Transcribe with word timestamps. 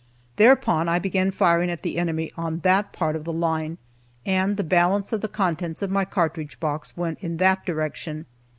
Thereupon 0.37 0.89
I 0.89 0.97
began 0.97 1.29
firing 1.29 1.69
at 1.69 1.83
the 1.83 1.99
enemy 1.99 2.31
on 2.35 2.61
that 2.61 2.91
part 2.91 3.15
of 3.15 3.23
the 3.23 3.31
line, 3.31 3.77
and 4.25 4.57
the 4.57 4.63
balance 4.63 5.13
of 5.13 5.21
the 5.21 5.27
contents 5.27 5.83
of 5.83 5.91
my 5.91 6.05
cartridge 6.05 6.59
box 6.59 6.97
went 6.97 7.19
in 7.19 7.37
that 7.37 7.67
direction. 7.67 8.25